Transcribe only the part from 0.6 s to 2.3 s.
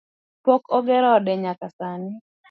ogero ode nyaka sani